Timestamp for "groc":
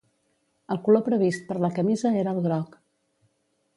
2.47-2.79